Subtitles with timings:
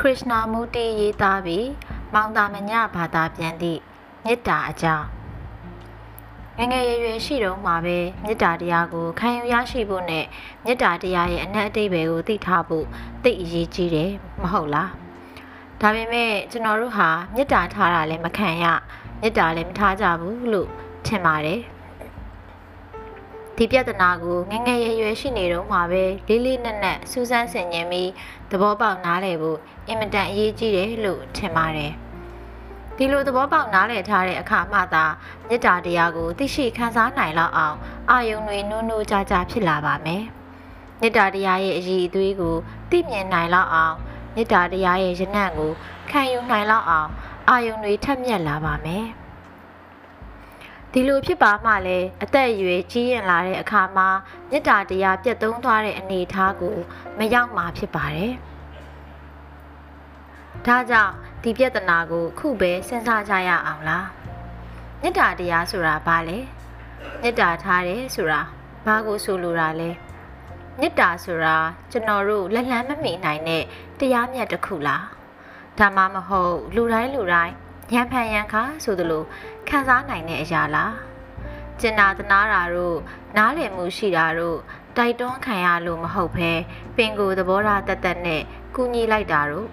[0.00, 1.68] ခရစ်နာမူတီရေးသားပြီး
[2.14, 3.80] မောင်သာမညဘာသာပြန်သည့်
[4.24, 5.06] မေတ္တာအကြောင်း
[6.58, 10.24] ငငယ်ရွယ်ရွယ်ရှိတော့မှာပဲမေတ္တာတရားကိုခံယူရရှိဖို့နဲ့
[10.64, 12.86] မေတ္တာတရားရဲ့အနက်အတိတ်ပဲကိုသိထားဖို့
[13.22, 14.10] သိအရေးကြီးတယ်
[14.42, 14.90] မဟုတ်လား
[15.80, 18.64] ဒါပေမဲ့ကျွန်တော်တို့ဟာမေတ္တာထားတာလည်းမခံရ
[19.20, 20.68] မေတ္တာလည်းမထားကြဘူးလို့
[21.06, 21.60] ထင်ပါတယ်
[23.60, 28.10] ဒီပြဿနာကိုငငယ်ရွယ်ရွယ်ရှိနေတော့မှာပဲလေးလေးနက်နက်စူးစမ်းဆင်ခြင်ပြီး
[28.50, 29.58] သဘောပေါက်နားလည်ဖို့
[29.88, 31.92] အင်မတန်အရေးကြီးတယ်လို့ထင်ပါတယ်
[32.96, 35.04] ဒီလိုသဘောပေါက်နားလည်ထားတဲ့အခါမှသာ
[35.48, 37.76] မေတ္တာတရားကိုသိရှိခံစားနိုင်လောက်အောင်
[38.10, 40.24] အာယုံတွေနုံနုံကြကြဖြစ်လာပါမယ်
[41.00, 42.56] မေတ္တာတရားရဲ့အရေးအသွေးကို
[42.90, 43.96] သိမြင်နိုင်လောက်အောင်
[44.34, 45.70] မေတ္တာတရားရဲ့ရနံ့ကို
[46.10, 47.08] ခံယူနိုင်လောက်အောင်
[47.48, 49.06] အာယုံတွေထက်မြက်လာပါမယ်
[50.92, 54.08] ဒီလိုဖြစ်ပါမှလည်းအသက်အရွယ်ကြီးရင်လာတဲ့အခါမှာ
[54.50, 56.76] မေတ္တာတရားပြတ်သုံးသွားတဲ့အနေအထားကို
[57.18, 58.32] မရောက်မှာဖြစ်ပါတယ်။
[60.66, 64.06] ဒါကြောင့်ဒီပြဿနာကိုခုပဲစဉ်းစားကြရအောင်လား။
[65.02, 66.38] မေတ္တာတရားဆိုတာဘာလဲ။
[67.22, 68.40] မေတ္တာထားတယ်ဆိုတာ
[68.86, 69.90] ဘာကိုဆိုလိုတာလဲ။
[70.80, 71.56] မေတ္တာဆိုတာ
[71.90, 73.62] ကျွန်တော်တို့လက်လန်းမမိနိုင်တဲ့
[73.98, 75.02] တရားမြတ်တစ်ခုလား။
[75.78, 77.54] ဒါမှမဟုတ်လူတိုင်းလူတိုင်း
[77.94, 79.22] ရံဖန်ရံခါဆိုသလို
[79.68, 80.94] ခံစားနိုင်တဲ့အရာလား
[81.80, 82.98] ကျင်နာသနာတာတို့
[83.36, 84.58] နားလည်မှုရှိတာတို့
[84.96, 86.50] တိုက်တွန်းခံရလို့မဟုတ်ဘဲ
[86.96, 88.42] ပင်ကိုသဘောထားတတ်တတ်နဲ့
[88.74, 89.68] ကူညီလိုက်တာတို့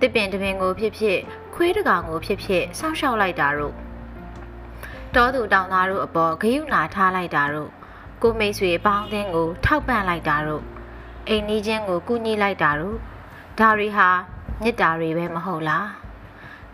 [0.00, 1.18] တစ်ပင်တပင်ကိုဖြစ်ဖြစ်
[1.54, 3.74] ခွေးတကောင်ကိုဖြစ်ဖြစ်စောင့်ရှောက်လိုက်တာတို့
[5.14, 7.70] တောသူတောင်သားတို့အပေါ်ဂယုဏထားလိုက်တာတို့
[8.22, 10.62] ကိုမိတ်ဆွေပေါင်းသင်းကို ထောက်ပံ့လိုက်တာတို့
[11.28, 12.96] အိမ်နီးချင်းကိုကူညီလိုက်တာတို့
[13.58, 14.08] ဒါတွေဟာ
[14.62, 15.99] မေတ္တာတွေပဲမဟုတ်လား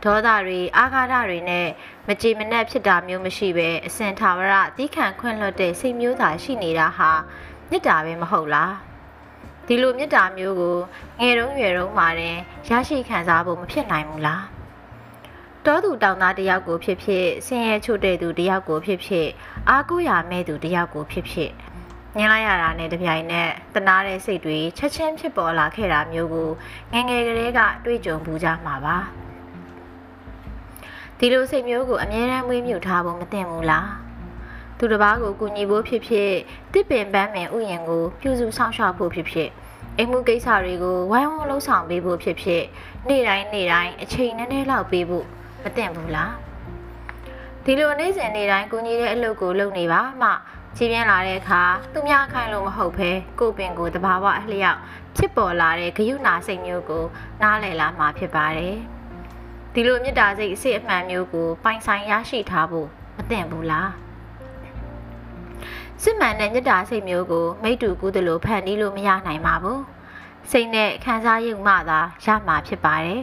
[0.06, 1.66] ဒေါသတွေအာဃာတတွေနဲ့
[2.08, 7.10] မကြေမနက်ဖြစ်တာမျိုးမရှိပဲအစင်ထာဝရသီးခံခွင့်လွတ်တဲ့စိတ်မျိုးသာရှိနေတာဟာ
[7.70, 8.74] မေတ္တာပဲမဟုတ်လား
[9.66, 10.76] ဒီလိုမေတ္တာမျိုးကို
[11.20, 12.36] ငယ်တုန်းရွယ်တုန်းမှာတင်
[12.68, 14.44] ရရှိခံစားဖို့မဖြစ်နိုင်ဘူးလား
[15.64, 19.28] တောသူတောင်သားတယောက်ကိုဖြစ်ဖြစ်ဆင်းရဲချို့တဲ့သူတယောက်ကိုဖြစ်ဖြစ်
[19.68, 21.52] အားကိုးရမဲ့သူတယောက်ကိုဖြစ်ဖြစ်
[22.16, 26.50] ညင်လိုက်ရတာနဲ့တပြိုင်နက်တနာတဲ့စိတ်တွေချက်ချင်းဖြစ်ပေါ်လာခဲ့တာမျိုးကို
[26.92, 28.98] ငငယ်ကလေးကတွေ့ကြုံဘူးကြမှာပါ။
[31.18, 33.88] ဒီလိုစိတ်မျိုးကိုအမြဲတမ်းမွေးမြူထားဖို့မသင့်ဘူးလား
[34.78, 36.32] သူတစ်ပါးကိုကူညီဖို့ဖြစ်ဖြစ်
[36.72, 39.50] တစ်ပင်ပန်းပင်ဥယျင်ကိုပြုစုဆောင်ရှောက်ဖို့ဖြစ်ဖြစ်
[39.96, 42.62] အိမ်မှုကိစ္စတွေကိုဝိုင်းဝန်းလှုပ်ဆောင်ပေးဖို့ဖြစ်ဖြစ်
[43.08, 45.26] နေ့တိုင်းနေ့တိုင်းအချိန်နည်းနည်းလောက်ပေးဖို့
[45.62, 46.34] မသင့်ဘူးလား
[47.64, 50.30] ဒီလိုနေ့စဉ်နေ့တိုင်းကူညီတဲ့အလုပ်ကိုလုပ်နေပါမှ
[50.76, 51.62] ကြီးပြင်းလာတဲ့အခါ
[51.92, 53.10] သူများခိုင်းလို့မဟုတ်ဘဲ
[53.40, 54.78] ကိုပင်ကိုတဘာဝအလျောက်
[55.16, 57.04] ဖြစ်ပေါ်လာတဲ့ဂယုဏစိတ်မျိုးကို
[57.42, 58.78] နားလည်လာမှာဖြစ်ပါတယ်။
[59.78, 63.90] ဒီလိုမေတ္တာစိတ်အစစ်အမှန်မျိုးကို ပိုင်ဆိုင်ရရှိထားဖို့မသင့်ဘူးလား
[66.02, 69.82] စစ်မှန်တဲ့မေတ္တာစိတ်မျိုးကိုမိတ္တူကူးသလိုဖန်တီးလို့မရနိုင်ပါဘူး
[70.50, 73.20] စိတ်နဲ့ခံစားရုံမှသာရမှာဖြစ်ပါတယ်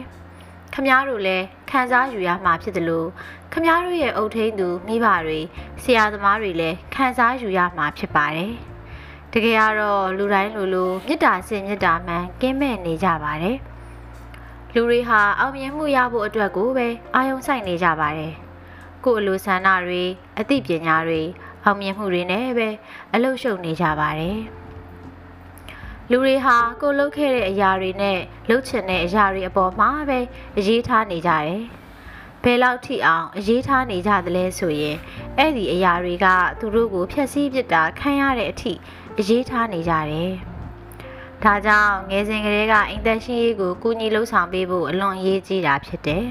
[0.74, 3.08] ခမားတို့လည်းခံစားယူရမှာဖြစ်တယ်လို့
[3.52, 5.40] ခမားတို့ရဲ့အုတ်ထိန်သူမိဘတွေ
[5.82, 8.52] ဆရာသမားတွေလည်းခံစားယူရမှာဖြစ်ပါတယ်
[9.32, 13.58] တကယ်ကတော့လူတိုင်းလိုလိုမေတ္တာစင်မေတ္တာမှန်ကင်းမဲ့နေကြပါတယ်
[14.76, 18.32] လူတွေဟာအောင်မြင်မှုရဖို့အတွက်ကိုပဲအာရုံစိုက်နေကြပါတယ်။
[19.04, 20.02] ကိုယ်အလိုဆန္ဒတွေ
[20.38, 21.22] အသိပညာတွေ
[21.64, 22.68] အောင်မြင်မှုတွေနဲ့ပဲ
[23.14, 24.38] အလုရှုံနေကြပါတယ်။
[26.10, 28.18] လူတွေဟာကိုလှုပ်ခဲ့တဲ့အရာတွေနဲ့
[28.48, 30.20] လှုပ်ချင်တဲ့အရာတွေအပေါ်မှာပဲ
[30.58, 31.60] အရေးထားနေကြတယ်။
[32.42, 34.96] ဘယ်လောက်ထိအောင်အရေးထားနေကြသလဲဆိုရင်
[35.38, 36.26] အဲ့ဒီအရာတွေက
[36.58, 38.72] သူတို့ကိုဖျက်ဆီးပစ်တာခံရတဲ့အထိ
[39.18, 40.34] အရေးထားနေကြတယ်။
[41.44, 46.24] ဒါကြောင့်ငယ်စဉ်ကလေးကအိမ်သက်ရှိရေးကိုကူညီလှုပ်ဆောင်ပေးဖို့အလွန်အရေးကြီးတာဖြစ်တယ်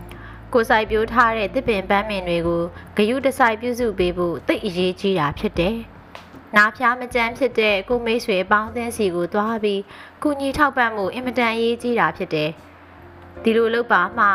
[0.52, 2.62] ။ကိုစိုက်ပြိုးထားတဲ့တစ်ပင်ပန်းပင်တွေကို
[2.96, 5.76] ဂယုတစိုက်ပြုစုပေးဖို့သိအရေးကြီးတာဖြစ်တယ်။
[6.56, 9.80] နားဖျားမကြမ်းဖြစ်တဲ့ကိုမိတ်ဆွေပေါင်းသင်းစီကိုသွားပြီး
[10.22, 12.50] ကူညီထောက်ပံ့မှုအင်မတန်အရေးကြီးတာဖြစ်တယ်။
[13.42, 14.26] ဒီလိုလုပ်ပါမှ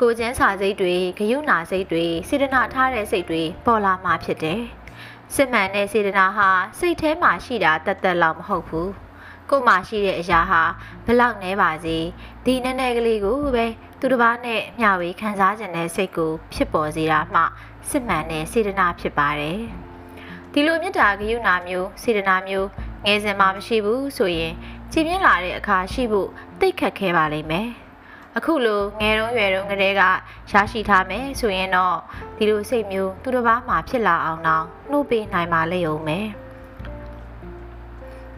[0.00, 4.62] ကိုကျန်းစာစိတ်တွေဂယုနာစိတ်တွေစေတနာထားတဲ့စိတ်တွေပေါ်လာမှာဖြစ်တယ်။
[5.34, 6.48] စစ်မှန်တဲ့စေတနာဟာ
[6.78, 8.92] စိတ်ထဲမှာရှိတာတသက်လောက်မဟုတ်ဘူး
[9.50, 10.62] ကို့မှာရှိတဲ့အရာဟာ
[11.06, 11.98] ဘလောက်နဲပါစေ
[12.44, 13.66] ဒီနည်းနည်းကလေးကိုပဲ
[14.00, 17.42] သူတစ်ပါးနဲ့မျှဝေခံစားခြင်းတဲ့စိတ်ကိုဖြစ်ပေါ်စေတာမှ
[17.90, 19.60] စစ်မှန်တဲ့စေတနာဖြစ်ပါတယ်
[20.52, 22.68] ဒီလိုမေတ္တာဂရုဏာမျိုးစေတနာမျိုး
[23.04, 24.52] ငယ်စဉ်မှာမရှိဘူးဆိုရင်
[24.92, 26.28] ကြည်ပြင်းလာတဲ့အခါရှိဖို့
[26.60, 27.68] တိတ်ခတ်ခဲပါလိမ့်မယ်
[28.36, 30.02] အခုလိုငယ်တုန်းရွယ်တုန်းကတည်းက
[30.50, 31.96] ရရှိထားမယ်ဆိုရင်တော့
[32.36, 36.28] ဒီလိုစိတ်မျိုးသူတစ်ပါးမှာဖြစ်လာအောင်တော့နှုတ်ပေးနိုင်ပါလေဦးမယ်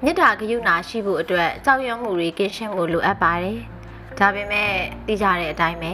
[0.03, 3.61] မေတ္တာဂရုဏာရှိဖို့အတွက်ကြောက်ရွံ့မှုတွေကင်းရှင်းဖို့လိုအပ်ပါတယ်
[4.19, 4.73] ဒါပေမဲ့
[5.07, 5.93] သိကြတဲ့အတိုင်းပဲ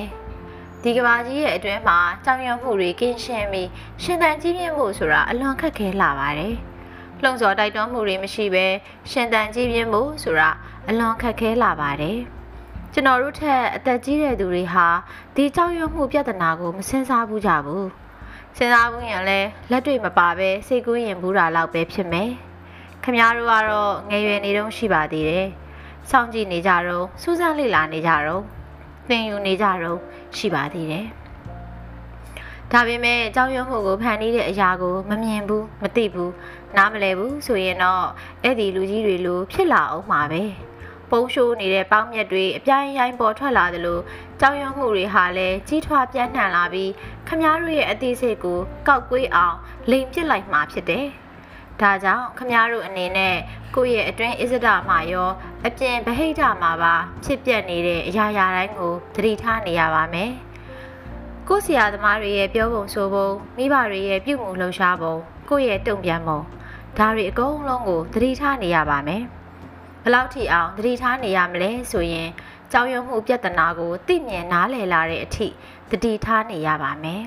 [0.82, 3.68] ဒီကဘာကြီးရဲ့အတွင်းမှာကြောင်ရွံ့မှုတွေကင်းရှင်းပြီး
[4.02, 6.54] ရှင်သန်ကြီးပြင်းမှုဆိုတာအလွန်ခက်ခဲလာပါတယ်
[7.22, 8.66] လှုံ့ဆော်တိုက်တွန်းမှုတွေမရှိဘဲ
[9.10, 10.50] ရှင်တန်ကြည်ပြင်းမှုဆိုတာ
[10.88, 12.18] အလွန်ခက်ခဲလာပါတယ်
[12.94, 14.86] ကျွန်တော်တို့ထက်အသက်ကြီးတဲ့သူတွေဟာ
[15.34, 17.88] ဒီကြောက်ရွံ့မှုပြဿနာကိုမစင်စားဘူးကြဘူး
[18.56, 22.30] စဉ်းစားဘူးရင်လည်းလက်တွေ့မပါပဲစိတ်ကူးရင်ဘူးတာလောက်ပဲဖြစ်မယ်
[23.02, 25.48] ခမများတို့ကတော့ငယ်ရွယ်နေတုန်းရှိပါသေးတယ်
[26.10, 28.42] စောင့်ကြည့်နေကြတော့စူးစမ်းလေ့လာနေကြတော့
[29.08, 29.98] သင်ယူနေကြတော့
[30.36, 31.06] ရှိပါသေးတယ်
[32.72, 36.32] ဒါပေမဲ့ကြောက်ရွံ့မှုကိုဖန်တီးတဲ့အရာကိုမမြင်ဘူးမသိဘူး
[36.76, 38.04] နားမလဲဘူးဆိုရင်တော့
[38.42, 40.42] အဲ့ဒီလူကြီးတွေလိုဖြစ်လာအောင်မှာပဲ
[41.10, 43.98] ပုံရှိုးနေတဲ့ပေါင်းမြက်တွေအပြိုင်ရိုင်းပေါ်ထွက်လာသလို
[44.40, 46.90] ကြောက်ရွံ့မှုတွေဟာလည်းကြီးထွားပြန့်နှံ့လာပြီး
[47.28, 48.58] ခမားတို့ရဲ့အသေးစိတ်ကို
[48.88, 49.56] ကောက်ကွေးအောင်
[49.90, 51.06] လိမ်ပစ်လိုက်မှာဖြစ်တယ်
[51.80, 53.36] ဒါကြောင့်ခမားတို့အနေနဲ့
[53.74, 55.30] ကိုယ့်ရဲ့အတွင်းအစ္စဒမှာရော
[55.66, 60.32] အပြင်ဗဟိတမှာပါဖြစ်ပျက်နေတဲ့အရာရာတိုင်းကိုသတိထားနေရပါမယ်။
[61.48, 65.14] ကိုဆရာသမားတွေရဲ့ပြောပုံဆိုပုံမိဘတွေရဲ့ပြုမှုလှုပ်ရှားပုံ
[65.50, 66.40] ကိုယ့်ရဲ့တုံ့ပြန်ပုံ
[66.98, 69.22] ဒါတွေအကုန်လုံးကိုသတိထားနေရပါမယ်
[70.04, 72.28] ဘလောက်ထိအောင်သတိထားနေရမလဲဆိုရင်
[72.72, 75.48] ကြောင်ရွံ့မှုပြဿနာကိုသိမြင်နားလည်လာတဲ့အထိ
[75.90, 77.22] သတိထားနေရပါမယ်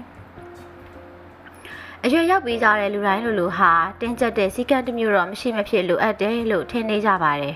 [2.04, 3.72] အရွယ်ရောက်ပြီးကြတဲ့လူတိုင်းလူလူဟာ
[4.02, 7.56] တင်းကျပ်တဲ့စည်းကမ်းတစ်မျိုးတော့မရှိမဖြစ်လိုအပ်တယ်လို့ထင်နေကြပါတယ်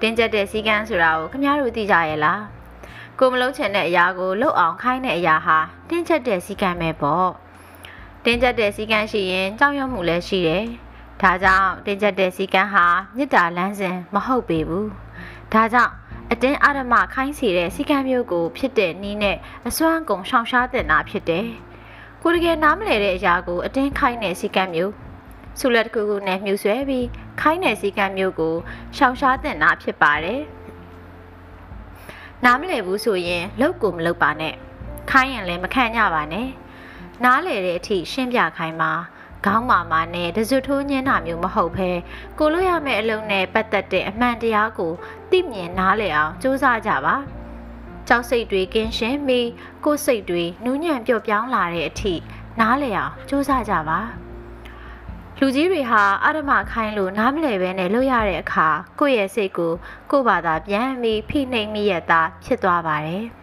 [0.00, 2.42] တင်းကျပ်တဲ့စည်းကမ်းဆိုတာကိုခင်ဗျားတို့သိကြရဲ့လား
[3.18, 5.58] ကိုမလုံးချင်တဲ့အရာကိုလှုပ်အောင်ခိုင်းတဲ့အရာဟာ
[5.88, 7.30] တင်းချက်တဲ့စီကံပဲပေါ့
[8.24, 10.64] တင်းချက်တဲ့စီကံရှိရင်ကြောက်ရွံ့မှုလည်းရှိတယ်
[11.22, 12.84] ဒါကြောင့်တင်းချက်တဲ့စီကံဟာ
[13.16, 14.88] မေတ္တာလမ်းစဉ်မဟုတ်ပေဘူး
[15.52, 15.92] ဒါကြောင့်
[16.32, 19.36] အတင်းအဓမ္မခိုင်းစီတဲ့စီကံမျိုးကို ဖြစ်တဲ့နီးနဲ့
[19.68, 21.46] အစွမ်းကုန်ရှောင်ရှားတဲ့နာဖြစ်တယ်
[22.22, 24.92] ကိုတကယ်နားမလည်တဲ့အရာကိုအတင်းခိုင်းတဲ့စီကံမျိုး
[25.58, 27.06] ဆုလက်တစ်ခုခုနဲ့မြူဆွဲပြီး
[27.40, 28.54] ခိုင်းတဲ့စီကံမျိုးကို
[28.96, 30.42] ရှောင်ရှားတဲ့နာဖြစ်ပါတယ်
[32.44, 34.54] နားမလည်ဘူးဆိုရင်လောက်ကိုမလောက်ပါနဲ့
[35.10, 36.48] ခိုင်းရင်လည်းမခံကြပါနဲ့
[37.24, 38.92] နားလေတဲ့အထိရှင်းပြခိုင်းပါ
[39.44, 41.90] ခေါင်းမာမာနဲ့တစွထိုးညင်းတာမျိုးမဟုတ်ဘဲ
[42.38, 44.92] ကိုလို့ရမယ့်အလုံးနဲ့ပတ်သက်တဲ့အမှန်တရားကို
[45.30, 47.16] သိမြင်နားလည်အောင်စူးစမ်းကြပါ
[48.08, 49.48] ကြောက်စိတ်တွေကင်းရှင်းပြီး
[49.84, 52.14] ကိုယ်စိတ်တွေနူးညံ့ပျော့ပြောင်းလာတဲ့အထိ
[52.60, 53.98] နားလည်အောင်စူးစမ်းကြပါ
[55.38, 58.68] လူကြီးတွေဟာအဓမ္မခိုင်းလို့နားမလည်ပဲနဲ့လွတ်ရတဲ့အခါ
[59.00, 59.72] ကိုယ့်ရဲ့စိတ်ကို
[60.10, 63.24] ကိုယ့်ဘာသာပြန်ပြီးဖိနှိပ်မိရတာဖြစ်သွားပါတယ်။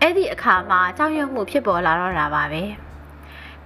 [0.00, 2.64] အဲ့ဒီအခါမှာကြောက်ရွံ့မှုဖြစ်ပေါ်လာတော့တာပါပဲ။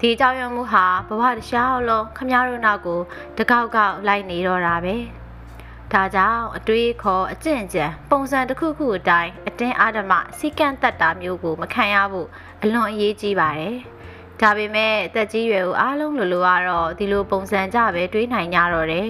[0.06, 3.00] ဒီကြောက်ရွံ့မှုဟာဘဝတစ်ခြားလုံးခမည်းတော်နောက်ကို
[3.38, 4.96] တကောက်ကောက်လိုက်နေတော့တာပဲ။
[5.92, 12.28] ဒါကြောင့်အတွေးခေါ်အကျင့်ကြံပုံစံတစ်ခုခုအတိုင်းအတင်းအာဓမ္မစီကန့်တက်တာမျိုးကို မခံရဖို့
[12.62, 13.76] အလွန်အရေးကြီးပါတယ်။
[14.40, 19.08] ဒါပေမဲ့တက်ကြီးရွယ်ကိုအားလုံးလိုလိုကတော့ဒီလိုပုံစံကြပဲတွေးနိုင်ကြတော့တယ်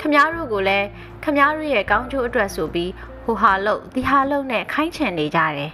[0.00, 0.86] ခမားတို့ကိုလည်း
[1.24, 2.90] ခမားတို့ရဲ့ကောင်းကျိုးအတွက်ဆိုပြီး
[3.24, 5.72] ဟိုဟာလို့ဒီဟာလို့နဲ့ခိုင်းချင်နေကြတယ်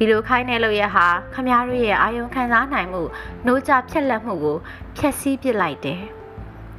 [0.00, 3.02] ဒီလိုခိုင်းတဲ့လို့ရဟာခမားတို့ရဲ့အာယုံခံစားနိုင်မှု
[3.46, 4.56] နှိုးကြဖြက်လက်မှုကို
[4.96, 6.00] ဖျက်ဆီးပစ်လိုက်တယ်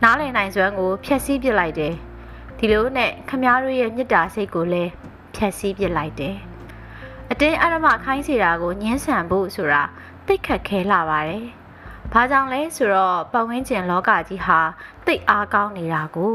[0.04, 1.94] နားလည်နိုင်စွမ်းကိုဖျက်ဆီးပစ်လိုက်တယ်
[2.57, 4.92] ဒီလိုနဲ့ခမားတို့ရဲ့မေတ္တာစိတ်ကိုလည်း
[5.36, 6.36] ဖျက်ဆီးပစ်လိုက်တယ်
[7.31, 9.83] အတင်းအရမခိုင်းစီတာကိုညှင်းဆန်ဖို့ဆိုတာ
[10.27, 11.45] တိတ်ခတ်ခဲလာပါတယ်။
[12.13, 14.60] ဘာကြောင့်လဲဆိုတော့ပတ်ဝန်းကျင်လောကကြီးဟာ
[15.06, 16.33] တိတ်အားကောင်းနေတာကို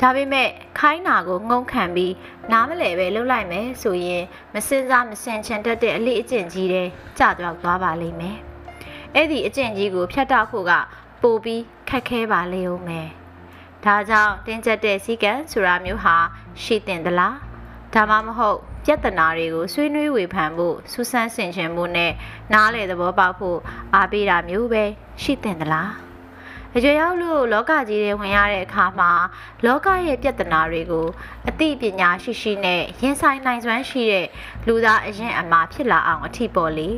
[0.00, 0.48] ဒါပေမဲ့
[0.78, 2.14] ခိုင်းတာကိုငုံခံပြီး
[2.52, 4.22] နားမလဲပဲလှုပ်လိုက်မယ်ဆိုရင်
[4.54, 8.36] မစင်စားမစင်ချင်တတ်တဲ့အလေးအကျင့်ကြီးတဲ့ကြတော့သွားပါလိမ့်မယ်။
[9.14, 10.72] အဲ့ဒီအကျင့်ကြီးကိုဖြတ်တောက်ဖို့က
[11.22, 13.08] ပိုပြီးခက်ခဲပါလေဦးမယ်။
[13.84, 16.16] ဒါကြောင့်တင်းကျပ်တဲ့စည်းကမ်းဆိုတာမျိုးဟာ
[16.62, 17.34] ရှိတင်သလား။
[17.94, 22.12] ဒါမှမဟုတ်ပြဿနာတွေကိုဆွေးနွေးဝေဖန်ဖို့စူးစမ်းဆင်ခြင်ဖို့နဲ့
[22.52, 23.58] နားလေသဘောပေါက်ဖို့
[23.94, 24.84] အားပေးတာမျိုးပဲ
[25.22, 26.07] ရှိတင်သလား
[26.80, 29.10] အရွယ်ရောက်လို့လောကကြီးတွေဝင်ရတဲ့အခါမှာ
[29.66, 31.06] လောကရဲ့ပြဿနာတွေကို
[31.48, 34.26] အသိပညာရှိရှိနဲ့ရင်ဆိုင်နိုင်စွမ်းရှိတဲ့
[34.66, 36.90] လူသားအရင်အမှာဖြစ်လာအောင်အထီးပေါ်လေ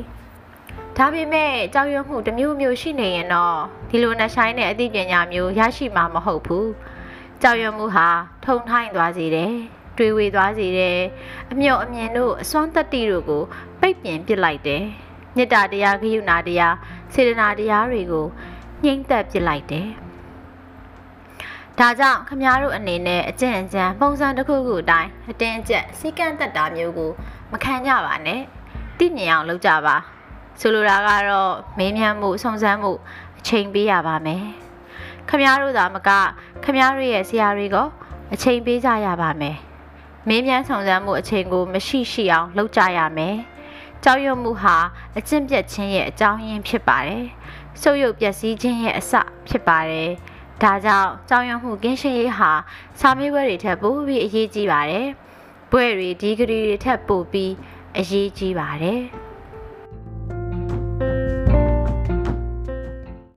[0.96, 3.56] ဒါပေမဲ့ကြောက်ရွံ့မှုတစ်မျိုးမျိုးရှိနေရင်တော့
[3.90, 6.70] ဒီလိုနှဆိုင်တဲ့အသိပညာမျိုးရရှိမှာမဟုတ်ဘူး
[7.42, 8.08] ကြောက်ရွံ့မှုဟာ
[8.44, 9.54] ထုံထိုင်းသွားစေတယ်
[9.96, 10.98] တွေးဝေသွားစေတယ်
[11.50, 13.42] အမြော့အမြင်တို့အစွမ်းတက်တီတို့ကို
[13.80, 14.84] ပိတ်ပင်ပစ်လိုက်တယ်
[15.36, 16.76] မေတ္တာတရားဂရုဏာတရား
[17.12, 18.26] စေတနာတရားတွေကို
[18.84, 19.88] ညှိမ့်သက်ပစ်လိုက်တယ်
[21.78, 27.10] ဒါကြောင့်ခမားတို့အနေနဲ့အကျင့်အကြံပုံစံတစ်ခုခုအတိုင်းအတင်းအကျပ်စီကန့်သက်တာမျိုးကို
[27.52, 28.40] မခံကြပါနဲ့
[28.98, 29.96] သိမြင်အောင်လုပ်ကြပါ
[30.60, 32.92] ဆိုလိုတာကတော့မေးမြန်းမှုစုံစမ်းမှု
[33.38, 34.44] အချိန်ပေးရပါမယ်
[35.28, 36.10] ခမားတို့သာမက
[36.64, 37.76] ခမားတို့ရဲ့ဆရာတွေက
[38.32, 39.56] အချိန်ပေးကြရပါမယ်
[40.28, 43.36] မင်းမြန်းဆောင်စမ်းမှုအချိန်ကိုမရှိရှိအောင်လုပ်ကြရမယ်။
[44.04, 44.76] ကြောက်ရွံ့မှုဟာ
[45.18, 47.24] အကျင့်ပြတ်ခြင်းရဲ့အကြောင်းရင်းဖြစ်ပါတယ်။
[47.80, 49.12] ဆုပ်ယုပ်ပျက်စီးခြင်းရဲ့အစ
[49.48, 50.10] ဖြစ်ပါတယ်။
[50.62, 52.50] ဒါကြောင့်ကြောက်ရွံ့မှုကင်းရှင်းရေးဟာ
[53.00, 55.06] စာမေးပွဲတွေထက်ပိုပြီးအရေးကြီးပါတယ်။
[55.70, 57.52] ဘွဲ့တွေဒီဂရီတွေထက်ပိုပြီး
[57.98, 59.00] အရေးကြီးပါတယ်။